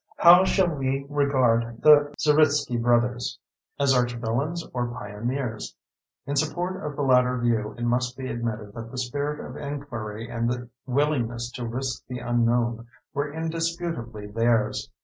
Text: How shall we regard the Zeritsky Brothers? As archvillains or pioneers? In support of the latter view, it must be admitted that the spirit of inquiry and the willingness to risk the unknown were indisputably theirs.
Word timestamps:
How 0.17 0.45
shall 0.45 0.67
we 0.69 1.05
regard 1.11 1.83
the 1.83 2.11
Zeritsky 2.19 2.75
Brothers? 2.81 3.37
As 3.79 3.93
archvillains 3.93 4.67
or 4.73 4.87
pioneers? 4.87 5.75
In 6.25 6.35
support 6.35 6.83
of 6.83 6.95
the 6.95 7.03
latter 7.03 7.37
view, 7.37 7.75
it 7.77 7.83
must 7.85 8.17
be 8.17 8.25
admitted 8.27 8.73
that 8.73 8.89
the 8.89 8.97
spirit 8.97 9.39
of 9.39 9.55
inquiry 9.57 10.27
and 10.27 10.49
the 10.49 10.69
willingness 10.87 11.51
to 11.51 11.67
risk 11.67 12.01
the 12.07 12.17
unknown 12.17 12.87
were 13.13 13.29
indisputably 13.31 14.25
theirs. 14.25 14.89